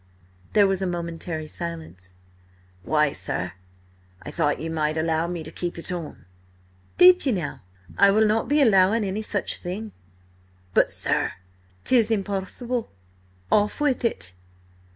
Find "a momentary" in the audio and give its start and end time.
0.81-1.45